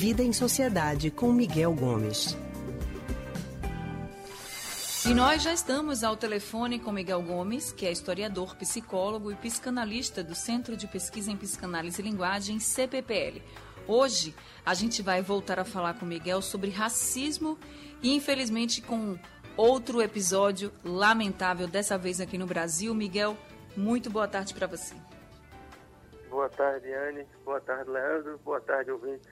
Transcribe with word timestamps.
Vida 0.00 0.22
em 0.22 0.32
Sociedade 0.32 1.10
com 1.10 1.30
Miguel 1.30 1.74
Gomes. 1.74 2.34
E 5.06 5.12
nós 5.12 5.42
já 5.42 5.52
estamos 5.52 6.02
ao 6.02 6.16
telefone 6.16 6.78
com 6.80 6.90
Miguel 6.90 7.20
Gomes, 7.20 7.70
que 7.70 7.84
é 7.84 7.92
historiador, 7.92 8.56
psicólogo 8.56 9.30
e 9.30 9.34
psicanalista 9.34 10.24
do 10.24 10.34
Centro 10.34 10.74
de 10.74 10.86
Pesquisa 10.86 11.30
em 11.30 11.36
Psicanálise 11.36 12.00
e 12.00 12.04
Linguagem, 12.06 12.58
CPPL. 12.58 13.42
Hoje 13.86 14.34
a 14.64 14.72
gente 14.72 15.02
vai 15.02 15.20
voltar 15.20 15.58
a 15.58 15.66
falar 15.66 15.92
com 15.98 16.06
Miguel 16.06 16.40
sobre 16.40 16.70
racismo 16.70 17.58
e, 18.02 18.14
infelizmente, 18.16 18.80
com 18.80 19.18
outro 19.54 20.00
episódio 20.00 20.72
lamentável, 20.82 21.68
dessa 21.68 21.98
vez 21.98 22.22
aqui 22.22 22.38
no 22.38 22.46
Brasil. 22.46 22.94
Miguel, 22.94 23.36
muito 23.76 24.08
boa 24.08 24.26
tarde 24.26 24.54
para 24.54 24.66
você. 24.66 24.94
Boa 26.30 26.48
tarde, 26.48 26.90
Anne. 26.90 27.26
Boa 27.44 27.60
tarde, 27.60 27.90
Leandro. 27.90 28.40
Boa 28.42 28.62
tarde, 28.62 28.90
ouvinte. 28.90 29.28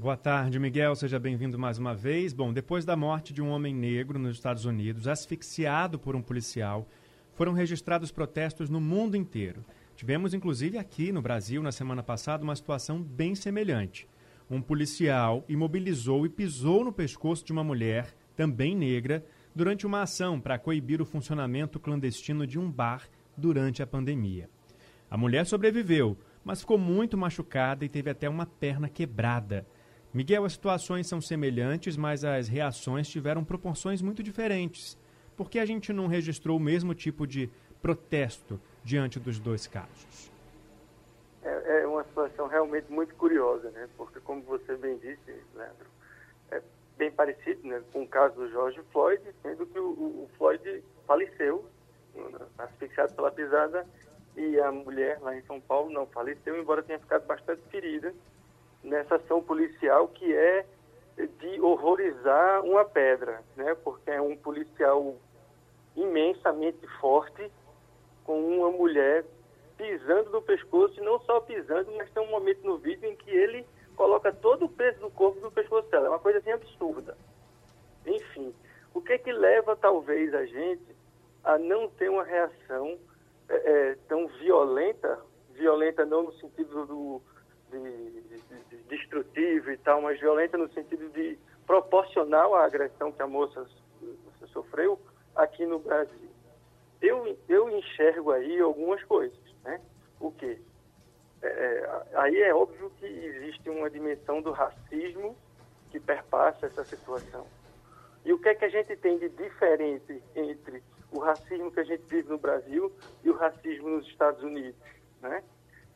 Boa 0.00 0.16
tarde, 0.16 0.60
Miguel. 0.60 0.94
Seja 0.94 1.18
bem-vindo 1.18 1.58
mais 1.58 1.76
uma 1.76 1.92
vez. 1.92 2.32
Bom, 2.32 2.52
depois 2.52 2.84
da 2.84 2.94
morte 2.94 3.32
de 3.32 3.42
um 3.42 3.48
homem 3.48 3.74
negro 3.74 4.16
nos 4.16 4.36
Estados 4.36 4.64
Unidos, 4.64 5.08
asfixiado 5.08 5.98
por 5.98 6.14
um 6.14 6.22
policial, 6.22 6.88
foram 7.34 7.52
registrados 7.52 8.12
protestos 8.12 8.70
no 8.70 8.80
mundo 8.80 9.16
inteiro. 9.16 9.64
Tivemos, 9.96 10.32
inclusive, 10.32 10.78
aqui 10.78 11.10
no 11.10 11.20
Brasil, 11.20 11.60
na 11.64 11.72
semana 11.72 12.00
passada, 12.00 12.44
uma 12.44 12.54
situação 12.54 13.02
bem 13.02 13.34
semelhante. 13.34 14.08
Um 14.48 14.62
policial 14.62 15.44
imobilizou 15.48 16.24
e 16.24 16.28
pisou 16.28 16.84
no 16.84 16.92
pescoço 16.92 17.44
de 17.44 17.50
uma 17.50 17.64
mulher, 17.64 18.14
também 18.36 18.76
negra, 18.76 19.26
durante 19.52 19.84
uma 19.84 20.02
ação 20.02 20.40
para 20.40 20.60
coibir 20.60 21.02
o 21.02 21.06
funcionamento 21.06 21.80
clandestino 21.80 22.46
de 22.46 22.56
um 22.56 22.70
bar 22.70 23.08
durante 23.36 23.82
a 23.82 23.86
pandemia. 23.86 24.48
A 25.10 25.16
mulher 25.16 25.44
sobreviveu, 25.44 26.16
mas 26.44 26.60
ficou 26.60 26.78
muito 26.78 27.18
machucada 27.18 27.84
e 27.84 27.88
teve 27.88 28.08
até 28.08 28.28
uma 28.28 28.46
perna 28.46 28.88
quebrada. 28.88 29.66
Miguel, 30.12 30.44
as 30.44 30.54
situações 30.54 31.06
são 31.06 31.20
semelhantes, 31.20 31.96
mas 31.96 32.24
as 32.24 32.48
reações 32.48 33.08
tiveram 33.08 33.44
proporções 33.44 34.00
muito 34.00 34.22
diferentes. 34.22 34.96
Por 35.36 35.50
que 35.50 35.58
a 35.58 35.66
gente 35.66 35.92
não 35.92 36.06
registrou 36.06 36.56
o 36.56 36.60
mesmo 36.60 36.94
tipo 36.94 37.26
de 37.26 37.50
protesto 37.82 38.60
diante 38.82 39.20
dos 39.20 39.38
dois 39.38 39.66
casos? 39.66 40.32
É, 41.42 41.82
é 41.82 41.86
uma 41.86 42.02
situação 42.04 42.48
realmente 42.48 42.90
muito 42.90 43.14
curiosa, 43.14 43.70
né? 43.70 43.88
Porque, 43.96 44.18
como 44.20 44.42
você 44.42 44.76
bem 44.76 44.96
disse, 44.96 45.42
Leandro, 45.54 45.86
é 46.50 46.62
bem 46.96 47.12
parecido 47.12 47.68
né, 47.68 47.82
com 47.92 48.02
o 48.02 48.08
caso 48.08 48.34
do 48.34 48.48
George 48.48 48.80
Floyd, 48.90 49.22
sendo 49.42 49.66
que 49.66 49.78
o, 49.78 49.90
o 49.90 50.30
Floyd 50.38 50.82
faleceu, 51.06 51.64
asfixiado 52.58 53.14
pela 53.14 53.30
pisada 53.30 53.86
e 54.36 54.58
a 54.58 54.72
mulher 54.72 55.20
lá 55.20 55.36
em 55.36 55.42
São 55.42 55.60
Paulo 55.60 55.90
não 55.90 56.06
faleceu, 56.06 56.58
embora 56.58 56.82
tenha 56.82 56.98
ficado 56.98 57.26
bastante 57.26 57.62
ferida 57.70 58.12
nessa 58.88 59.16
ação 59.16 59.42
policial 59.42 60.08
que 60.08 60.34
é 60.34 60.66
de 61.16 61.60
horrorizar 61.60 62.64
uma 62.64 62.84
pedra, 62.84 63.42
né? 63.56 63.74
Porque 63.82 64.10
é 64.10 64.20
um 64.20 64.36
policial 64.36 65.16
imensamente 65.96 66.86
forte 67.00 67.50
com 68.24 68.40
uma 68.40 68.70
mulher 68.70 69.24
pisando 69.76 70.30
no 70.30 70.42
pescoço 70.42 70.98
e 70.98 71.04
não 71.04 71.20
só 71.20 71.40
pisando, 71.40 71.90
mas 71.96 72.10
tem 72.10 72.22
um 72.22 72.30
momento 72.30 72.64
no 72.64 72.78
vídeo 72.78 73.08
em 73.08 73.16
que 73.16 73.30
ele 73.30 73.66
coloca 73.96 74.32
todo 74.32 74.66
o 74.66 74.68
peso 74.68 75.00
do 75.00 75.10
corpo 75.10 75.40
no 75.40 75.50
pescoço 75.50 75.88
dela. 75.88 76.06
É 76.06 76.10
uma 76.10 76.18
coisa 76.18 76.38
assim 76.38 76.52
absurda. 76.52 77.16
Enfim, 78.06 78.54
o 78.94 79.00
que 79.00 79.12
é 79.12 79.18
que 79.18 79.32
leva 79.32 79.76
talvez 79.76 80.32
a 80.34 80.44
gente 80.46 80.96
a 81.44 81.58
não 81.58 81.88
ter 81.88 82.08
uma 82.08 82.24
reação 82.24 82.98
é, 83.48 83.54
é, 83.54 83.96
tão 84.08 84.28
violenta, 84.28 85.18
violenta 85.54 86.04
não 86.04 86.24
no 86.24 86.32
sentido 86.34 86.86
do 86.86 87.22
de, 87.70 88.20
de, 88.22 88.38
de 88.70 88.76
destrutivo 88.88 89.70
e 89.70 89.76
tal, 89.78 90.02
mas 90.02 90.20
violenta 90.20 90.56
no 90.56 90.72
sentido 90.72 91.08
de 91.10 91.38
proporcional 91.66 92.54
à 92.54 92.64
agressão 92.64 93.12
que 93.12 93.22
a 93.22 93.26
moça 93.26 93.66
sofreu 94.52 94.98
aqui 95.34 95.66
no 95.66 95.78
Brasil. 95.78 96.30
Eu, 97.00 97.38
eu 97.48 97.70
enxergo 97.70 98.32
aí 98.32 98.58
algumas 98.60 99.02
coisas, 99.04 99.38
né? 99.64 99.80
O 100.18 100.32
quê? 100.32 100.58
É, 101.42 101.46
é 101.46 102.08
aí 102.14 102.42
é 102.42 102.54
óbvio 102.54 102.90
que 102.98 103.06
existe 103.06 103.70
uma 103.70 103.88
dimensão 103.88 104.42
do 104.42 104.50
racismo 104.50 105.36
que 105.90 106.00
perpassa 106.00 106.66
essa 106.66 106.84
situação. 106.84 107.46
E 108.24 108.32
o 108.32 108.38
que 108.38 108.48
é 108.48 108.54
que 108.54 108.64
a 108.64 108.68
gente 108.68 108.96
tem 108.96 109.18
de 109.18 109.28
diferente 109.28 110.22
entre 110.34 110.82
o 111.12 111.20
racismo 111.20 111.70
que 111.70 111.80
a 111.80 111.84
gente 111.84 112.02
vive 112.08 112.28
no 112.28 112.38
Brasil 112.38 112.92
e 113.22 113.30
o 113.30 113.36
racismo 113.36 113.88
nos 113.88 114.06
Estados 114.06 114.42
Unidos, 114.42 114.80
né? 115.20 115.42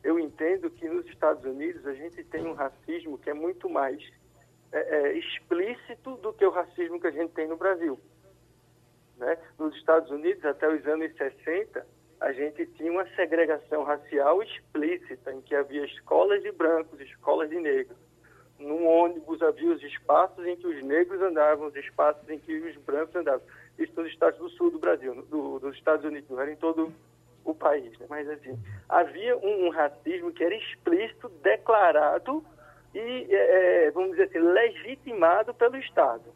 Eu 0.03 0.19
entendo 0.19 0.69
que 0.69 0.87
nos 0.87 1.05
Estados 1.07 1.43
Unidos 1.45 1.85
a 1.87 1.93
gente 1.93 2.23
tem 2.25 2.45
um 2.45 2.53
racismo 2.53 3.17
que 3.17 3.29
é 3.29 3.33
muito 3.33 3.69
mais 3.69 4.01
é, 4.71 4.79
é, 4.79 5.17
explícito 5.17 6.17
do 6.17 6.33
que 6.33 6.45
o 6.45 6.49
racismo 6.49 6.99
que 6.99 7.07
a 7.07 7.11
gente 7.11 7.31
tem 7.31 7.47
no 7.47 7.55
Brasil. 7.55 7.99
Né? 9.17 9.37
Nos 9.57 9.75
Estados 9.75 10.09
Unidos, 10.11 10.43
até 10.43 10.67
os 10.67 10.85
anos 10.85 11.15
60, 11.15 11.85
a 12.19 12.31
gente 12.31 12.65
tinha 12.67 12.91
uma 12.91 13.05
segregação 13.15 13.83
racial 13.83 14.41
explícita, 14.41 15.31
em 15.31 15.41
que 15.41 15.55
havia 15.55 15.85
escolas 15.85 16.41
de 16.41 16.51
brancos, 16.51 16.99
escolas 16.99 17.49
de 17.49 17.59
negros. 17.59 17.97
Num 18.59 18.87
ônibus 18.87 19.41
havia 19.41 19.71
os 19.71 19.83
espaços 19.83 20.45
em 20.45 20.55
que 20.55 20.67
os 20.67 20.83
negros 20.83 21.21
andavam, 21.21 21.67
os 21.67 21.75
espaços 21.75 22.27
em 22.29 22.39
que 22.39 22.53
os 22.53 22.75
brancos 22.77 23.15
andavam 23.15 23.45
isso 23.77 23.93
nos 23.99 24.11
estados 24.11 24.39
do 24.39 24.49
sul 24.49 24.71
do 24.71 24.79
Brasil, 24.79 25.15
do, 25.23 25.59
dos 25.59 25.75
Estados 25.75 26.05
Unidos, 26.05 26.29
não 26.29 26.39
era 26.39 26.51
em 26.51 26.55
todo 26.55 26.93
o 27.43 27.53
país. 27.53 27.97
Né? 27.99 28.05
Mas, 28.09 28.29
assim, 28.29 28.57
havia 28.87 29.37
um, 29.37 29.67
um, 29.67 29.69
racismo 29.69 30.31
que 30.31 30.43
era 30.43 30.55
explícito, 30.55 31.29
declarado 31.41 32.43
e, 32.93 33.27
é, 33.29 33.85
é, 33.85 33.91
vamos 33.91 34.11
dizer 34.11 34.23
assim, 34.23 34.39
legitimado 34.39 35.53
pelo 35.53 35.77
Estado. 35.77 36.33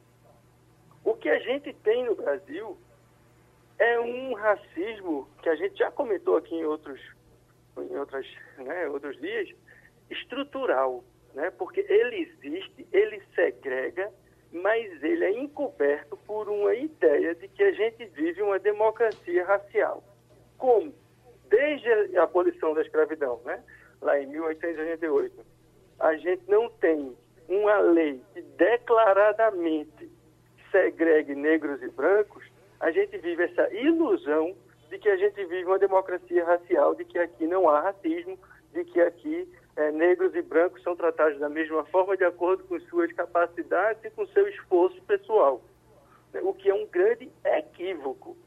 O 1.04 1.14
que 1.14 1.30
a 1.30 1.40
gente 1.40 1.74
tem 1.74 2.06
no 2.06 2.16
Brasil 2.16 2.78
é 3.80 4.00
um 4.00 4.34
racismo 4.34 5.28
que 5.42 5.50
a 5.50 5.56
gente 5.56 5.78
já 5.78 5.92
comentou 5.92 6.36
aqui 6.36 6.56
em 6.56 6.66
outros, 6.66 7.00
em 7.78 7.96
outras, 7.96 8.26
né, 8.58 8.88
outros 8.90 9.18
dias, 9.20 9.50
estrutural, 10.10 11.04
né? 11.34 11.52
porque 11.52 11.86
ele 11.88 12.18
existe, 12.18 12.88
ele 12.92 13.22
segrega, 13.36 14.12
mas 14.52 15.04
ele 15.04 15.26
é 15.26 15.32
encoberto 15.40 16.18
por 16.26 16.50
uma 16.50 16.74
ideia 16.74 17.36
de 17.36 17.48
que 17.50 17.64
a 17.64 17.72
gente 17.72 18.06
vive 18.08 18.42
uma 18.42 18.58
democracia 18.58 19.46
racial. 19.46 20.04
Como? 20.58 20.94
Desde 21.50 22.18
a 22.18 22.24
abolição 22.24 22.74
da 22.74 22.82
escravidão, 22.82 23.42
né? 23.46 23.64
lá 24.02 24.20
em 24.20 24.28
1888, 24.28 25.46
a 26.00 26.16
gente 26.18 26.44
não 26.48 26.70
tem 26.70 27.16
uma 27.48 27.80
lei 27.80 28.22
que 28.34 28.42
declaradamente 28.42 30.10
segregue 30.72 31.34
negros 31.34 31.82
e 31.82 31.90
brancos, 31.90 32.44
a 32.80 32.92
gente 32.92 33.18
vive 33.18 33.44
essa 33.44 33.74
ilusão 33.74 34.56
de 34.90 35.00
que 35.00 35.10
a 35.10 35.18
gente 35.18 35.44
vive 35.46 35.66
uma 35.66 35.80
democracia 35.80 36.46
racial, 36.46 36.96
de 36.96 37.06
que 37.06 37.18
aqui 37.18 37.48
não 37.48 37.68
há 37.70 37.82
racismo, 37.82 38.38
de 38.74 38.84
que 38.86 39.02
aqui 39.02 39.48
é, 39.76 39.92
negros 39.92 40.36
e 40.36 40.42
brancos 40.42 40.84
são 40.84 40.96
tratados 40.96 41.40
da 41.40 41.50
mesma 41.50 41.84
forma 41.86 42.16
de 42.16 42.24
acordo 42.24 42.64
com 42.66 42.80
suas 42.82 43.12
capacidades 43.14 44.04
e 44.04 44.10
com 44.12 44.26
seu 44.28 44.48
esforço 44.48 45.02
pessoal. 45.04 45.62
O 46.42 46.54
que 46.54 46.70
é 46.70 46.74
um 46.74 46.86
grande 46.86 47.32
equívoco, 47.44 48.38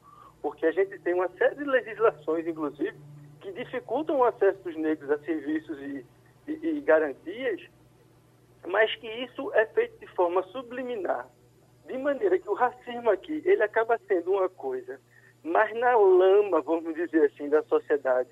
porque 0.43 0.67
a 0.67 0.73
gente 0.73 0.99
tem 1.01 1.15
uma 1.15 1.29
série 1.31 1.57
de 1.57 1.65
legislações, 1.65 2.47
inclusive, 2.47 2.97
que 3.41 3.53
dificultam 3.53 4.19
o 4.19 4.25
acesso 4.25 4.59
dos 4.63 4.77
negros 4.77 5.11
a 5.11 5.19
serviços 5.19 5.79
e, 5.79 6.07
e, 6.47 6.67
e 6.67 6.81
garantias, 6.81 7.63
mas 8.67 8.95
que 8.97 9.07
isso 9.07 9.53
é 9.55 9.67
feito 9.67 9.99
de 9.99 10.07
forma 10.09 10.43
subliminar, 10.45 11.29
de 11.87 11.97
maneira 11.99 12.39
que 12.39 12.49
o 12.49 12.55
racismo 12.55 13.11
aqui 13.11 13.43
ele 13.45 13.63
acaba 13.63 13.99
sendo 14.07 14.33
uma 14.33 14.49
coisa, 14.49 15.01
mas 15.43 15.75
na 15.79 15.97
lama, 15.97 16.61
vamos 16.61 16.95
dizer 16.95 17.25
assim, 17.25 17.49
da 17.49 17.63
sociedade, 17.65 18.29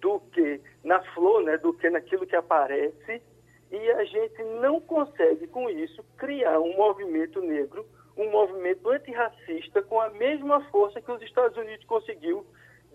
do 0.00 0.20
que 0.32 0.60
na 0.82 1.00
flor, 1.12 1.42
né, 1.42 1.58
do 1.58 1.72
que 1.74 1.88
naquilo 1.90 2.26
que 2.26 2.36
aparece, 2.36 3.22
e 3.70 3.90
a 3.92 4.04
gente 4.04 4.42
não 4.60 4.80
consegue, 4.80 5.46
com 5.48 5.68
isso, 5.68 6.04
criar 6.16 6.60
um 6.60 6.76
movimento 6.76 7.40
negro, 7.40 7.84
um 8.16 8.30
movimento 8.30 8.88
antirracista 8.88 9.82
com 9.82 10.00
a 10.00 10.10
mesma 10.10 10.60
força 10.70 11.00
que 11.00 11.10
os 11.12 11.22
Estados 11.22 11.56
Unidos 11.56 11.84
conseguiu 11.86 12.46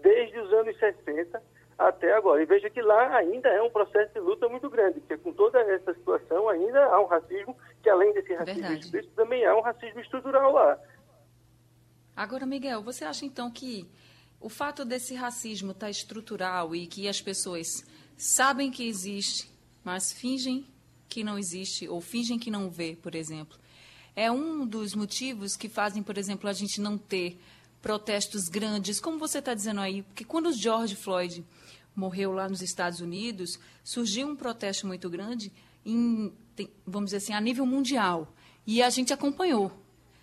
desde 0.02 0.40
os 0.40 0.52
anos 0.54 0.78
60 0.78 1.42
até 1.78 2.14
agora. 2.14 2.42
E 2.42 2.46
veja 2.46 2.70
que 2.70 2.82
lá 2.82 3.16
ainda 3.16 3.50
é 3.50 3.62
um 3.62 3.70
processo 3.70 4.14
de 4.14 4.20
luta 4.20 4.48
muito 4.50 4.70
grande, 4.70 5.00
porque 5.00 5.18
com 5.18 5.34
toda 5.34 5.60
essa 5.60 5.94
situação 5.94 6.50
ainda 6.50 6.86
há 6.86 7.02
um 7.02 7.06
racismo, 7.06 7.56
que 7.82 7.90
além 7.90 8.14
desse 8.14 8.34
racismo 8.34 8.74
explícito, 8.74 9.14
também 9.16 9.46
há 9.46 9.56
um 9.56 9.62
racismo 9.62 10.00
estrutural 10.00 10.52
lá. 10.52 10.80
Agora, 12.16 12.46
Miguel, 12.46 12.82
você 12.82 13.06
acha 13.06 13.26
então 13.26 13.50
que 13.50 13.88
o 14.40 14.50
fato 14.50 14.84
desse 14.84 15.16
racismo 15.16 15.72
estar 15.72 15.88
tá 15.88 15.90
estrutural 15.90 16.76
e 16.76 16.88
que 16.88 17.08
as 17.08 17.22
pessoas 17.22 17.86
sabem 18.18 18.72
que 18.72 18.88
existe, 18.88 19.50
mas 19.84 20.12
fingem 20.12 20.66
que 21.08 21.24
não 21.24 21.38
existe 21.38 21.88
ou 21.88 22.00
fingem 22.00 22.40
que 22.40 22.52
não 22.52 22.70
vê, 22.70 22.96
por 22.96 23.16
exemplo, 23.16 23.58
é 24.16 24.32
um 24.32 24.66
dos 24.66 24.94
motivos 24.94 25.56
que 25.56 25.70
fazem, 25.70 26.04
por 26.04 26.18
exemplo, 26.18 26.50
a 26.50 26.54
gente 26.54 26.82
não 26.82 26.98
ter 26.98 27.40
protestos 27.82 28.48
grandes, 28.48 29.00
como 29.00 29.18
você 29.18 29.40
está 29.40 29.54
dizendo 29.54 29.82
aí, 29.82 30.04
porque 30.04 30.24
quando 30.24 30.48
o 30.48 30.54
George 30.54 30.96
Floyd 30.96 31.44
morreu 31.96 32.32
lá 32.32 32.48
nos 32.48 32.62
Estados 32.62 33.00
Unidos, 33.00 33.60
surgiu 33.84 34.28
um 34.28 34.36
protesto 34.36 34.86
muito 34.88 35.10
grande 35.10 35.52
em, 35.86 36.32
vamos 36.86 37.08
dizer 37.08 37.18
assim, 37.18 37.34
a 37.34 37.42
nível 37.42 37.66
mundial. 37.66 38.32
E 38.66 38.82
a 38.82 38.90
gente 38.90 39.12
acompanhou. 39.12 39.72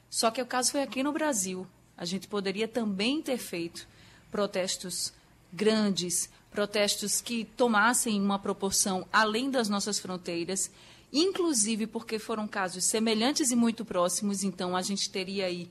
Só 0.08 0.30
que 0.30 0.40
o 0.40 0.46
caso 0.46 0.70
foi 0.70 0.82
aqui 0.82 1.02
no 1.02 1.12
Brasil. 1.12 1.66
A 1.96 2.04
gente 2.04 2.28
poderia 2.28 2.68
também 2.68 3.20
ter 3.20 3.36
feito 3.36 3.86
protestos 4.30 5.12
grandes, 5.52 6.30
protestos 6.50 7.20
que 7.20 7.44
tomassem 7.44 8.20
uma 8.20 8.38
proporção 8.38 9.06
além 9.12 9.50
das 9.50 9.68
nossas 9.68 9.98
fronteiras, 9.98 10.70
inclusive 11.12 11.86
porque 11.86 12.18
foram 12.18 12.46
casos 12.46 12.84
semelhantes 12.84 13.50
e 13.50 13.56
muito 13.56 13.84
próximos, 13.84 14.42
então 14.42 14.76
a 14.76 14.82
gente 14.82 15.10
teria 15.10 15.46
aí 15.46 15.70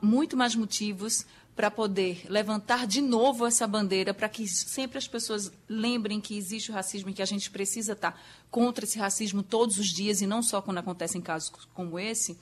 muito 0.00 0.36
mais 0.36 0.54
motivos 0.54 1.26
para 1.58 1.72
poder 1.72 2.24
levantar 2.28 2.86
de 2.86 3.00
novo 3.00 3.44
essa 3.44 3.66
bandeira, 3.66 4.14
para 4.14 4.28
que 4.28 4.46
sempre 4.46 4.96
as 4.96 5.08
pessoas 5.08 5.50
lembrem 5.68 6.20
que 6.20 6.38
existe 6.38 6.70
o 6.70 6.74
racismo 6.74 7.10
e 7.10 7.12
que 7.12 7.20
a 7.20 7.26
gente 7.26 7.50
precisa 7.50 7.94
estar 7.94 8.12
tá 8.12 8.18
contra 8.48 8.84
esse 8.84 8.96
racismo 8.96 9.42
todos 9.42 9.76
os 9.76 9.88
dias 9.88 10.22
e 10.22 10.26
não 10.26 10.40
só 10.40 10.62
quando 10.62 10.78
acontecem 10.78 11.20
casos 11.20 11.50
como 11.74 11.98
esse. 11.98 12.38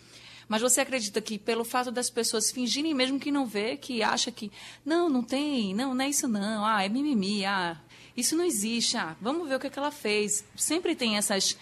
Mas 0.47 0.61
você 0.61 0.83
acredita 0.83 1.21
que 1.23 1.39
pelo 1.39 1.65
fato 1.65 1.91
das 1.91 2.11
pessoas 2.11 2.51
fingirem 2.51 2.93
mesmo 2.93 3.19
que 3.19 3.33
não 3.33 3.47
vê, 3.47 3.79
que 3.79 4.03
acha 4.03 4.31
que 4.31 4.53
não, 4.85 5.09
não 5.09 5.23
tem, 5.23 5.75
não, 5.75 5.95
não 5.95 6.05
é 6.05 6.11
isso 6.11 6.29
não, 6.29 6.63
ah, 6.65 6.85
é 6.85 6.89
mimimi, 6.91 7.45
ah, 7.47 7.81
isso 8.15 8.37
não 8.37 8.45
existe, 8.45 8.99
ah, 8.99 9.17
vamos 9.19 9.49
ver 9.49 9.57
o 9.57 9.59
que, 9.59 9.67
é 9.67 9.71
que 9.71 9.79
ela 9.79 9.91
fez. 9.91 10.45
Sempre 10.55 10.95
tem 10.95 11.17
essas 11.17 11.57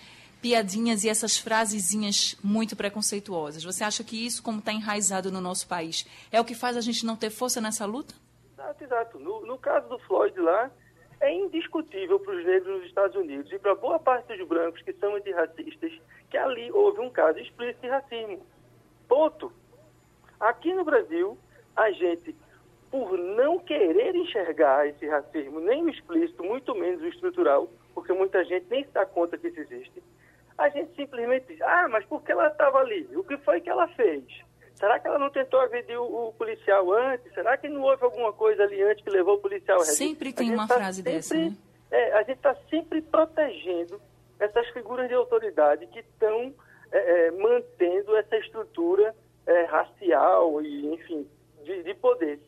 piadinhas 0.44 1.04
e 1.04 1.08
essas 1.08 1.38
frasezinhas 1.38 2.36
muito 2.44 2.76
preconceituosas. 2.76 3.64
Você 3.64 3.82
acha 3.82 4.04
que 4.04 4.26
isso, 4.26 4.42
como 4.42 4.58
está 4.58 4.74
enraizado 4.74 5.32
no 5.32 5.40
nosso 5.40 5.66
país, 5.66 6.06
é 6.30 6.38
o 6.38 6.44
que 6.44 6.54
faz 6.54 6.76
a 6.76 6.82
gente 6.82 7.06
não 7.06 7.16
ter 7.16 7.30
força 7.30 7.62
nessa 7.62 7.86
luta? 7.86 8.14
Exato, 8.52 8.84
exato. 8.84 9.18
No, 9.18 9.46
no 9.46 9.56
caso 9.56 9.88
do 9.88 9.98
Floyd 10.00 10.38
lá, 10.38 10.70
é 11.18 11.32
indiscutível 11.32 12.20
para 12.20 12.36
os 12.36 12.44
negros 12.44 12.76
nos 12.76 12.86
Estados 12.86 13.16
Unidos 13.16 13.50
e 13.52 13.58
para 13.58 13.74
boa 13.74 13.98
parte 13.98 14.36
dos 14.36 14.46
brancos 14.46 14.82
que 14.82 14.92
são 14.92 15.14
antirracistas 15.14 15.92
que 16.28 16.36
ali 16.36 16.70
houve 16.72 17.00
um 17.00 17.08
caso 17.08 17.38
explícito 17.38 17.80
de 17.80 17.88
racismo. 17.88 18.46
Ponto. 19.08 19.50
Aqui 20.38 20.74
no 20.74 20.84
Brasil, 20.84 21.38
a 21.74 21.90
gente, 21.90 22.36
por 22.90 23.16
não 23.16 23.60
querer 23.60 24.14
enxergar 24.14 24.86
esse 24.86 25.06
racismo, 25.06 25.58
nem 25.60 25.84
o 25.84 25.88
explícito, 25.88 26.44
muito 26.44 26.74
menos 26.74 27.00
o 27.00 27.06
estrutural, 27.06 27.66
porque 27.94 28.12
muita 28.12 28.44
gente 28.44 28.66
nem 28.68 28.84
se 28.84 28.90
dá 28.90 29.06
conta 29.06 29.38
que 29.38 29.48
isso 29.48 29.60
existe, 29.60 30.02
a 30.56 30.68
gente 30.68 30.94
simplesmente 30.94 31.46
diz, 31.46 31.60
ah, 31.62 31.88
mas 31.88 32.04
por 32.06 32.22
que 32.22 32.32
ela 32.32 32.48
estava 32.48 32.78
ali? 32.78 33.08
O 33.14 33.24
que 33.24 33.36
foi 33.38 33.60
que 33.60 33.68
ela 33.68 33.88
fez? 33.88 34.24
Será 34.74 34.98
que 34.98 35.06
ela 35.06 35.18
não 35.18 35.30
tentou 35.30 35.60
agredir 35.60 35.98
o, 36.00 36.28
o, 36.28 36.32
policial 36.32 36.92
antes? 36.92 37.32
Será 37.32 37.56
que 37.56 37.68
não 37.68 37.82
houve 37.82 38.04
alguma 38.04 38.32
coisa 38.32 38.64
ali 38.64 38.82
antes 38.82 39.04
que 39.04 39.10
levou 39.10 39.36
o 39.36 39.40
policial 39.40 39.80
a 39.80 39.84
Sempre 39.84 40.32
tem 40.32 40.52
uma 40.52 40.66
tá 40.66 40.74
frase 40.74 40.96
sempre, 40.96 41.12
dessa, 41.12 41.36
né? 41.36 41.56
É, 41.90 42.12
a 42.14 42.22
gente 42.22 42.36
está 42.36 42.54
sempre 42.68 43.00
protegendo 43.00 44.00
essas 44.38 44.66
figuras 44.70 45.08
de 45.08 45.14
autoridade 45.14 45.86
que 45.86 46.00
estão 46.00 46.52
é, 46.90 47.26
é, 47.26 47.30
mantendo 47.30 48.16
essa 48.16 48.36
estrutura 48.36 49.14
é, 49.46 49.64
racial 49.64 50.60
e, 50.60 50.92
enfim, 50.94 51.26
de, 51.62 51.82
de 51.82 51.94
poder. 51.94 52.40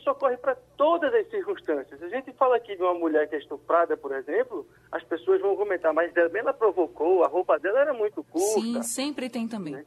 Isso 0.00 0.10
ocorre 0.10 0.38
para 0.38 0.56
todas 0.78 1.12
as 1.12 1.28
circunstâncias. 1.28 2.02
A 2.02 2.08
gente 2.08 2.32
fala 2.32 2.56
aqui 2.56 2.74
de 2.74 2.82
uma 2.82 2.94
mulher 2.94 3.28
que 3.28 3.34
é 3.34 3.38
estuprada, 3.38 3.98
por 3.98 4.12
exemplo, 4.12 4.66
as 4.90 5.04
pessoas 5.04 5.42
vão 5.42 5.54
comentar, 5.54 5.92
mas 5.92 6.10
ela 6.16 6.54
provocou, 6.54 7.22
a 7.22 7.28
roupa 7.28 7.58
dela 7.58 7.80
era 7.80 7.92
muito 7.92 8.24
curta. 8.24 8.60
Sim, 8.60 8.82
sempre 8.82 9.28
tem 9.28 9.46
também. 9.46 9.74
Né? 9.74 9.84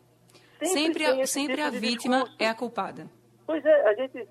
Sempre, 0.61 1.03
sempre, 1.03 1.05
a, 1.05 1.25
sempre 1.25 1.55
tipo 1.55 1.67
a 1.67 1.69
vítima 1.71 2.15
discurso. 2.17 2.37
é 2.39 2.47
a 2.47 2.53
culpada. 2.53 3.09
Pois 3.47 3.65
é, 3.65 3.89
a 3.89 3.93
gente. 3.95 4.27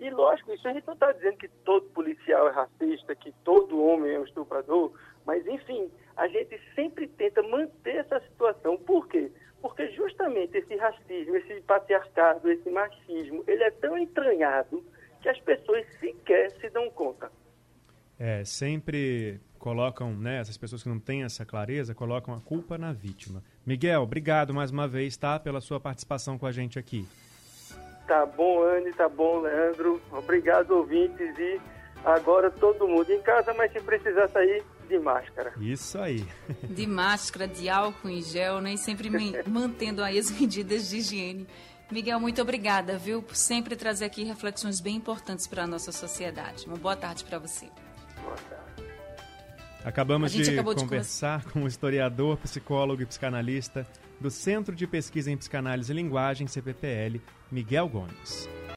E 0.00 0.10
lógico, 0.10 0.52
isso 0.54 0.66
a 0.66 0.72
gente 0.72 0.86
não 0.86 0.94
está 0.94 1.12
dizendo 1.12 1.36
que 1.36 1.48
todo 1.48 1.86
policial 1.90 2.48
é 2.48 2.52
racista, 2.52 3.14
que 3.14 3.30
todo 3.44 3.82
homem 3.82 4.14
é 4.14 4.18
um 4.18 4.24
estuprador, 4.24 4.92
mas 5.26 5.46
enfim, 5.46 5.90
a 6.16 6.26
gente 6.28 6.58
sempre 6.74 7.08
tenta 7.08 7.42
manter 7.42 7.96
essa 7.96 8.20
situação. 8.20 8.78
Por 8.78 9.06
quê? 9.06 9.30
Porque 9.60 9.86
justamente 9.92 10.56
esse 10.56 10.76
racismo, 10.76 11.36
esse 11.36 11.60
patriarcado, 11.60 12.50
esse 12.50 12.70
machismo, 12.70 13.44
ele 13.46 13.62
é 13.62 13.70
tão 13.70 13.98
entranhado 13.98 14.82
que 15.26 15.30
as 15.30 15.40
pessoas 15.40 15.84
sequer 15.98 16.52
se 16.60 16.70
dão 16.70 16.88
conta. 16.90 17.30
É, 18.18 18.44
sempre 18.44 19.40
colocam, 19.58 20.14
né, 20.14 20.40
essas 20.40 20.56
pessoas 20.56 20.84
que 20.84 20.88
não 20.88 21.00
têm 21.00 21.24
essa 21.24 21.44
clareza, 21.44 21.94
colocam 21.94 22.32
a 22.32 22.40
culpa 22.40 22.78
na 22.78 22.92
vítima. 22.92 23.42
Miguel, 23.66 24.02
obrigado 24.02 24.54
mais 24.54 24.70
uma 24.70 24.86
vez, 24.86 25.16
tá, 25.16 25.40
pela 25.40 25.60
sua 25.60 25.80
participação 25.80 26.38
com 26.38 26.46
a 26.46 26.52
gente 26.52 26.78
aqui. 26.78 27.08
Tá 28.06 28.24
bom, 28.24 28.62
Anne, 28.62 28.92
tá 28.92 29.08
bom, 29.08 29.40
Leandro. 29.40 30.00
Obrigado, 30.12 30.70
ouvintes, 30.70 31.36
e 31.36 31.60
agora 32.04 32.48
todo 32.48 32.86
mundo 32.86 33.10
em 33.10 33.20
casa, 33.20 33.52
mas 33.54 33.72
se 33.72 33.80
precisar 33.80 34.28
sair, 34.28 34.62
de 34.88 34.96
máscara. 35.00 35.52
Isso 35.58 35.98
aí. 35.98 36.24
De 36.62 36.86
máscara, 36.86 37.48
de 37.48 37.68
álcool 37.68 38.08
em 38.08 38.22
gel, 38.22 38.60
né? 38.60 38.74
E 38.74 38.78
sempre 38.78 39.10
mantendo 39.48 40.04
aí 40.04 40.16
as 40.20 40.30
medidas 40.30 40.88
de 40.88 40.98
higiene. 40.98 41.48
Miguel, 41.90 42.18
muito 42.18 42.42
obrigada, 42.42 42.98
viu, 42.98 43.22
por 43.22 43.36
sempre 43.36 43.76
trazer 43.76 44.06
aqui 44.06 44.24
reflexões 44.24 44.80
bem 44.80 44.96
importantes 44.96 45.46
para 45.46 45.64
a 45.64 45.66
nossa 45.66 45.92
sociedade. 45.92 46.66
Uma 46.66 46.76
boa 46.76 46.96
tarde 46.96 47.24
para 47.24 47.38
você. 47.38 47.70
Boa 48.22 48.34
tarde. 48.34 48.66
Acabamos 49.86 50.32
de 50.32 50.56
conversar 50.62 51.44
de 51.44 51.52
com 51.52 51.62
o 51.62 51.68
historiador, 51.68 52.36
psicólogo 52.38 53.02
e 53.02 53.06
psicanalista 53.06 53.86
do 54.20 54.32
Centro 54.32 54.74
de 54.74 54.84
Pesquisa 54.84 55.30
em 55.30 55.36
Psicanálise 55.36 55.92
e 55.92 55.94
Linguagem, 55.94 56.48
CPPL, 56.48 57.20
Miguel 57.52 57.88
Gomes. 57.88 58.48